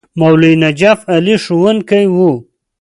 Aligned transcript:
مولوي 0.19 0.51
نجف 0.63 0.99
علي 1.13 1.35
ښوونکی 1.43 2.03
وو. 2.15 2.31